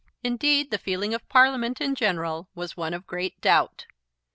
[0.23, 3.85] Indeed, the feeling of Parliament in general was one of great doubt.